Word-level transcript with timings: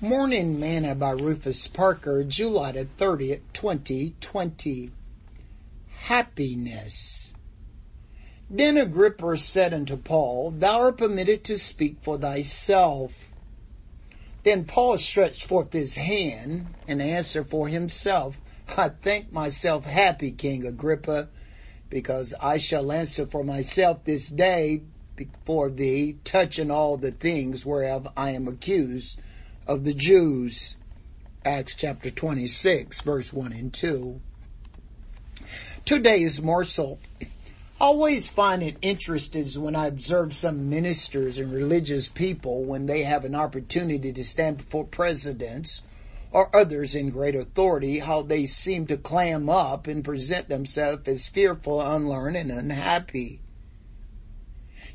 Morning 0.00 0.60
Manna 0.60 0.94
by 0.94 1.10
Rufus 1.10 1.66
Parker, 1.66 2.22
July 2.22 2.70
the 2.70 2.84
30th, 2.84 3.40
2020. 3.52 4.92
Happiness. 6.02 7.32
Then 8.48 8.76
Agrippa 8.76 9.36
said 9.36 9.74
unto 9.74 9.96
Paul, 9.96 10.52
Thou 10.52 10.78
art 10.82 10.98
permitted 10.98 11.42
to 11.44 11.58
speak 11.58 11.96
for 12.00 12.16
thyself. 12.16 13.28
Then 14.44 14.66
Paul 14.66 14.98
stretched 14.98 15.46
forth 15.46 15.72
his 15.72 15.96
hand 15.96 16.68
and 16.86 17.02
answered 17.02 17.48
for 17.48 17.66
himself, 17.66 18.38
I 18.76 18.90
think 18.90 19.32
myself 19.32 19.84
happy, 19.84 20.30
King 20.30 20.64
Agrippa, 20.64 21.28
because 21.90 22.34
I 22.40 22.58
shall 22.58 22.92
answer 22.92 23.26
for 23.26 23.42
myself 23.42 24.04
this 24.04 24.28
day 24.28 24.82
before 25.16 25.70
thee, 25.70 26.18
touching 26.22 26.70
all 26.70 26.96
the 26.96 27.10
things 27.10 27.66
whereof 27.66 28.06
I 28.16 28.30
am 28.30 28.46
accused 28.46 29.20
of 29.68 29.84
the 29.84 29.92
Jews. 29.92 30.76
Acts 31.44 31.74
chapter 31.74 32.10
26 32.10 33.02
verse 33.02 33.32
1 33.32 33.52
and 33.52 33.72
2. 33.72 34.20
Today's 35.84 36.42
morsel. 36.42 36.98
Always 37.80 38.28
find 38.28 38.62
it 38.62 38.76
interesting 38.82 39.46
when 39.62 39.76
I 39.76 39.86
observe 39.86 40.34
some 40.34 40.68
ministers 40.68 41.38
and 41.38 41.52
religious 41.52 42.08
people 42.08 42.64
when 42.64 42.86
they 42.86 43.02
have 43.02 43.24
an 43.24 43.36
opportunity 43.36 44.12
to 44.12 44.24
stand 44.24 44.56
before 44.56 44.84
presidents 44.84 45.82
or 46.32 46.54
others 46.54 46.96
in 46.96 47.10
great 47.10 47.36
authority, 47.36 48.00
how 48.00 48.22
they 48.22 48.46
seem 48.46 48.86
to 48.88 48.96
clam 48.96 49.48
up 49.48 49.86
and 49.86 50.04
present 50.04 50.48
themselves 50.48 51.06
as 51.06 51.28
fearful, 51.28 51.80
unlearned, 51.80 52.36
and 52.36 52.50
unhappy. 52.50 53.40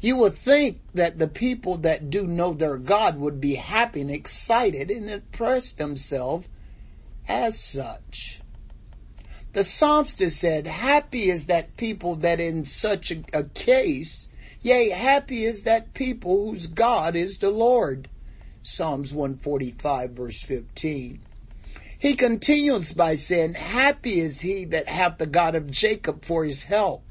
You 0.03 0.17
would 0.17 0.35
think 0.35 0.81
that 0.93 1.17
the 1.17 1.29
people 1.29 1.77
that 1.77 2.09
do 2.09 2.27
know 2.27 2.53
their 2.53 2.75
God 2.77 3.17
would 3.17 3.39
be 3.39 3.55
happy 3.55 4.01
and 4.01 4.11
excited 4.11 4.91
and 4.91 5.09
express 5.09 5.71
themselves 5.71 6.49
as 7.25 7.57
such. 7.57 8.41
The 9.53 9.63
psalmist 9.63 10.19
said, 10.37 10.67
happy 10.67 11.29
is 11.29 11.45
that 11.45 11.77
people 11.77 12.15
that 12.15 12.41
in 12.41 12.65
such 12.65 13.11
a, 13.11 13.23
a, 13.31 13.43
case, 13.45 14.27
yea, 14.61 14.89
happy 14.89 15.45
is 15.45 15.63
that 15.63 15.93
people 15.93 16.49
whose 16.49 16.67
God 16.67 17.15
is 17.15 17.37
the 17.37 17.49
Lord. 17.49 18.09
Psalms 18.61 19.13
145 19.13 20.11
verse 20.11 20.41
15. 20.41 21.21
He 21.97 22.15
continues 22.15 22.91
by 22.91 23.15
saying, 23.15 23.53
happy 23.53 24.19
is 24.19 24.41
he 24.41 24.65
that 24.65 24.89
hath 24.89 25.17
the 25.17 25.27
God 25.27 25.55
of 25.55 25.71
Jacob 25.71 26.25
for 26.25 26.43
his 26.43 26.63
help 26.63 27.05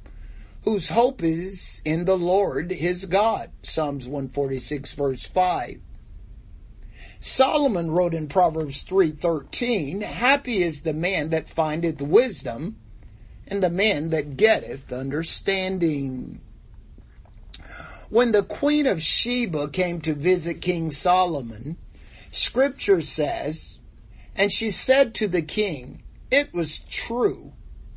whose 0.62 0.90
hope 0.90 1.22
is 1.22 1.82
in 1.84 2.04
the 2.04 2.16
Lord 2.16 2.70
his 2.70 3.04
God. 3.06 3.50
Psalms 3.62 4.06
146 4.06 4.92
verse 4.92 5.26
5. 5.26 5.80
Solomon 7.20 7.90
wrote 7.90 8.14
in 8.14 8.28
Proverbs 8.28 8.84
3:13, 8.84 10.00
"Happy 10.02 10.62
is 10.62 10.80
the 10.80 10.92
man 10.92 11.30
that 11.30 11.48
findeth 11.48 12.00
wisdom, 12.00 12.76
and 13.46 13.62
the 13.62 13.70
man 13.70 14.10
that 14.10 14.36
getteth 14.36 14.92
understanding." 14.92 16.40
When 18.08 18.32
the 18.32 18.42
queen 18.42 18.86
of 18.86 19.02
Sheba 19.02 19.68
came 19.68 20.00
to 20.02 20.14
visit 20.14 20.60
King 20.60 20.90
Solomon, 20.90 21.76
scripture 22.32 23.00
says, 23.00 23.78
and 24.36 24.52
she 24.52 24.70
said 24.70 25.14
to 25.14 25.28
the 25.28 25.42
king, 25.42 26.02
"It 26.30 26.52
was 26.52 26.80
true 26.80 27.52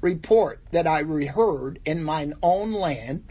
report 0.06 0.60
that 0.72 0.86
I 0.86 1.02
heard 1.02 1.80
in 1.84 2.04
mine 2.04 2.36
own 2.44 2.72
land 2.72 3.24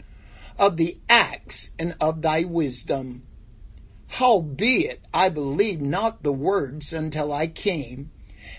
of 0.59 0.75
the 0.75 0.97
acts 1.07 1.71
and 1.79 1.95
of 2.01 2.21
thy 2.21 2.43
wisdom. 2.43 3.23
Howbeit 4.07 4.99
I 5.13 5.29
believed 5.29 5.81
not 5.81 6.21
the 6.21 6.33
words 6.33 6.91
until 6.91 7.31
I 7.31 7.47
came, 7.47 8.11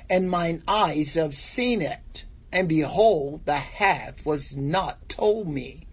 and 0.08 0.30
mine 0.30 0.62
eyes 0.66 1.14
have 1.14 1.34
seen 1.34 1.82
it, 1.82 2.24
and 2.50 2.68
behold, 2.68 3.44
the 3.44 3.56
half 3.56 4.24
was 4.24 4.56
not 4.56 5.08
told 5.10 5.46
me. 5.48 5.86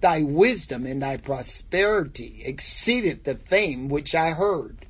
Thy 0.00 0.22
wisdom 0.22 0.86
and 0.86 1.02
thy 1.02 1.16
prosperity 1.16 2.42
exceeded 2.44 3.24
the 3.24 3.36
fame 3.36 3.88
which 3.88 4.14
I 4.14 4.30
heard. 4.30 4.86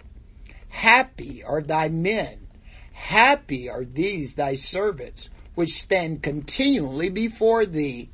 Happy 0.69 1.42
are 1.42 1.62
thy 1.62 1.88
men, 1.88 2.48
happy 2.92 3.69
are 3.69 3.84
these 3.84 4.34
thy 4.34 4.54
servants, 4.54 5.30
which 5.54 5.81
stand 5.81 6.22
continually 6.22 7.09
before 7.09 7.65
thee 7.65 8.09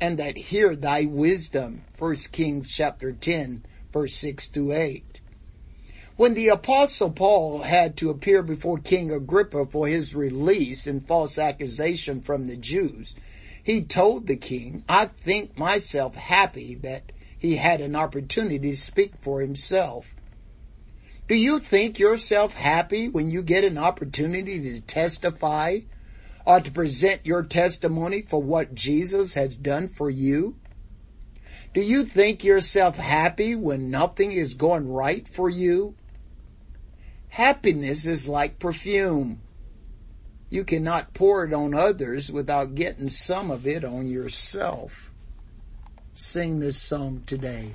and 0.00 0.18
that 0.18 0.36
hear 0.36 0.74
thy 0.74 1.04
wisdom. 1.04 1.82
1 1.98 2.16
Kings 2.32 2.74
chapter 2.74 3.12
10 3.12 3.64
verse 3.92 4.14
6 4.16 4.48
to 4.48 4.72
8. 4.72 5.20
When 6.16 6.34
the 6.34 6.48
apostle 6.48 7.10
Paul 7.10 7.62
had 7.62 7.96
to 7.98 8.10
appear 8.10 8.42
before 8.42 8.78
King 8.78 9.10
Agrippa 9.10 9.66
for 9.66 9.88
his 9.88 10.14
release 10.14 10.86
and 10.86 11.06
false 11.06 11.38
accusation 11.38 12.20
from 12.20 12.46
the 12.46 12.56
Jews, 12.56 13.14
he 13.62 13.82
told 13.82 14.26
the 14.26 14.36
king, 14.36 14.84
I 14.88 15.06
think 15.06 15.56
myself 15.56 16.16
happy 16.16 16.74
that 16.76 17.12
he 17.38 17.56
had 17.56 17.80
an 17.80 17.96
opportunity 17.96 18.70
to 18.70 18.76
speak 18.76 19.14
for 19.20 19.40
himself. 19.40 20.14
Do 21.28 21.34
you 21.34 21.60
think 21.60 21.98
yourself 21.98 22.54
happy 22.54 23.08
when 23.08 23.30
you 23.30 23.42
get 23.42 23.64
an 23.64 23.78
opportunity 23.78 24.60
to 24.60 24.80
testify 24.80 25.78
or 26.44 26.60
to 26.60 26.70
present 26.70 27.24
your 27.24 27.42
testimony 27.42 28.22
for 28.22 28.42
what 28.42 28.74
Jesus 28.74 29.34
has 29.34 29.56
done 29.56 29.88
for 29.88 30.10
you? 30.10 30.56
Do 31.74 31.80
you 31.80 32.04
think 32.04 32.44
yourself 32.44 32.96
happy 32.96 33.54
when 33.54 33.90
nothing 33.90 34.32
is 34.32 34.54
going 34.54 34.88
right 34.88 35.26
for 35.26 35.48
you? 35.48 35.94
Happiness 37.30 38.06
is 38.06 38.28
like 38.28 38.58
perfume. 38.58 39.40
You 40.50 40.64
cannot 40.64 41.14
pour 41.14 41.46
it 41.46 41.54
on 41.54 41.72
others 41.72 42.30
without 42.30 42.74
getting 42.74 43.08
some 43.08 43.50
of 43.50 43.66
it 43.66 43.84
on 43.84 44.06
yourself. 44.06 45.10
Sing 46.14 46.60
this 46.60 46.76
song 46.76 47.22
today. 47.26 47.74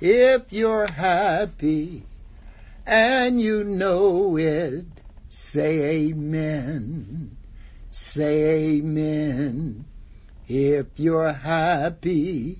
If 0.00 0.52
you're 0.52 0.86
happy 0.92 2.04
and 2.86 3.40
you 3.40 3.64
know 3.64 4.36
it, 4.36 4.84
say 5.28 6.06
amen. 6.06 7.36
Say 7.94 8.78
amen 8.78 9.84
if 10.48 10.86
you're 10.96 11.34
happy 11.34 12.56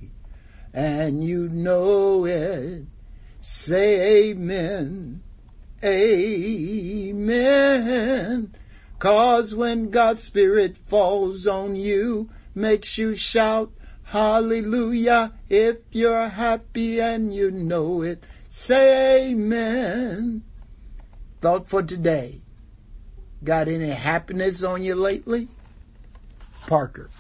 and 0.75 1.25
you 1.25 1.49
know 1.49 2.27
it. 2.27 2.83
Say 3.41 4.29
amen. 4.29 5.23
Amen. 5.83 7.33
Cause 8.99 9.55
when 9.55 9.89
God's 9.89 10.23
Spirit 10.23 10.77
falls 10.77 11.47
on 11.47 11.77
you, 11.77 12.29
makes 12.55 12.99
you 12.99 13.15
shout 13.15 13.73
hallelujah. 14.03 15.33
If 15.49 15.79
you're 15.93 16.29
happy 16.29 17.01
and 17.01 17.35
you 17.35 17.51
know 17.51 18.03
it, 18.03 18.23
say 18.51 19.31
amen. 19.31 20.43
Thought 21.41 21.71
for 21.71 21.83
today. 21.83 22.43
Got 23.45 23.69
any 23.69 23.89
happiness 23.89 24.63
on 24.63 24.83
you 24.83 24.95
lately? 24.95 25.49
Parker. 26.67 27.11